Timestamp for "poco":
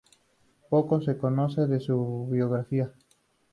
0.67-0.99